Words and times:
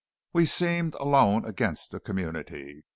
We 0.33 0.47
seemed 0.47 0.95
alone 0.95 1.45
against 1.45 1.91
the 1.91 1.99
community. 1.99 2.85